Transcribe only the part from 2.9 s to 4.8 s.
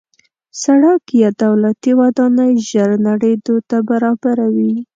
نړېدو ته برابره وي.